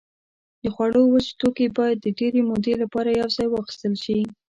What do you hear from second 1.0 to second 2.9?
وچ توکي باید د ډېرې مودې